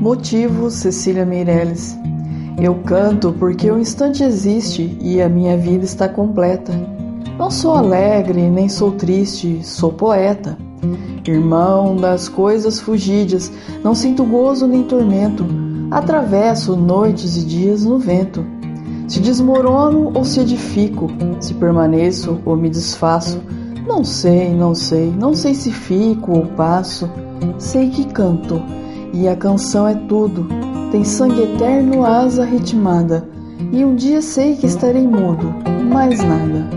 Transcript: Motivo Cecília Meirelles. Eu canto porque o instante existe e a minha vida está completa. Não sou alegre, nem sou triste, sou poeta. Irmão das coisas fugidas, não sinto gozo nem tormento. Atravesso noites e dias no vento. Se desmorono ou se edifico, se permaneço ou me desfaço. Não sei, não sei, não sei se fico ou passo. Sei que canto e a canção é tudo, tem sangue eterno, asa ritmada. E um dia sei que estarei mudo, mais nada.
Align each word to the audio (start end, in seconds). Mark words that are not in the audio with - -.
Motivo 0.00 0.70
Cecília 0.70 1.26
Meirelles. 1.26 1.94
Eu 2.58 2.76
canto 2.86 3.34
porque 3.38 3.70
o 3.70 3.78
instante 3.78 4.24
existe 4.24 4.96
e 4.98 5.20
a 5.20 5.28
minha 5.28 5.58
vida 5.58 5.84
está 5.84 6.08
completa. 6.08 6.72
Não 7.38 7.50
sou 7.50 7.74
alegre, 7.74 8.48
nem 8.48 8.66
sou 8.66 8.92
triste, 8.92 9.60
sou 9.62 9.92
poeta. 9.92 10.56
Irmão 11.26 11.96
das 11.96 12.30
coisas 12.30 12.80
fugidas, 12.80 13.52
não 13.84 13.94
sinto 13.94 14.24
gozo 14.24 14.66
nem 14.66 14.84
tormento. 14.84 15.44
Atravesso 15.90 16.74
noites 16.76 17.36
e 17.36 17.44
dias 17.44 17.84
no 17.84 17.98
vento. 17.98 18.42
Se 19.06 19.20
desmorono 19.20 20.12
ou 20.14 20.24
se 20.24 20.40
edifico, 20.40 21.08
se 21.40 21.52
permaneço 21.52 22.40
ou 22.46 22.56
me 22.56 22.70
desfaço. 22.70 23.38
Não 23.86 24.02
sei, 24.02 24.54
não 24.54 24.74
sei, 24.74 25.10
não 25.10 25.34
sei 25.34 25.54
se 25.54 25.70
fico 25.70 26.32
ou 26.32 26.46
passo. 26.46 27.06
Sei 27.58 27.90
que 27.90 28.06
canto 28.06 28.79
e 29.12 29.28
a 29.28 29.36
canção 29.36 29.86
é 29.86 29.94
tudo, 29.94 30.46
tem 30.90 31.04
sangue 31.04 31.42
eterno, 31.42 32.04
asa 32.04 32.44
ritmada. 32.44 33.28
E 33.72 33.84
um 33.84 33.94
dia 33.94 34.22
sei 34.22 34.56
que 34.56 34.66
estarei 34.66 35.06
mudo, 35.06 35.54
mais 35.90 36.22
nada. 36.22 36.68